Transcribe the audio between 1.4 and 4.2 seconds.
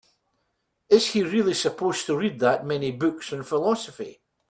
supposed to read that many books on philosophy?